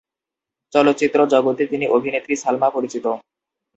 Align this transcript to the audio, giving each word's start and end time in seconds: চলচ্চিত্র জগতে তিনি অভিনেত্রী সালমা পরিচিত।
চলচ্চিত্র 0.73 1.19
জগতে 1.25 1.63
তিনি 1.67 1.85
অভিনেত্রী 1.87 2.33
সালমা 2.35 2.69
পরিচিত। 2.69 3.05